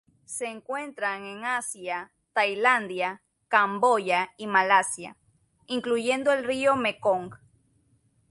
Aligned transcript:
Se 0.25 0.47
encuentran 0.47 1.23
en 1.25 1.45
Asia: 1.45 2.11
Tailandia, 2.33 3.21
Camboya 3.49 4.31
y 4.35 4.47
Malasia, 4.47 5.15
incluyendo 5.67 6.31
el 6.33 6.43
río 6.43 6.75
Mekong. 6.75 7.35